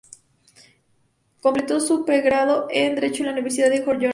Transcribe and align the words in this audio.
Completó 1.41 1.79
su 1.79 2.05
pregrado 2.05 2.65
en 2.71 2.95
Derecho 2.95 3.21
en 3.21 3.27
la 3.27 3.33
Universidad 3.33 3.69
de 3.69 3.83
Jordania. 3.83 4.09